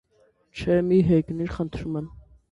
-Չէ, 0.61 0.77
մի՛ 0.87 0.97
հեգնիր 1.09 1.53
խնդրեմ: 1.59 2.09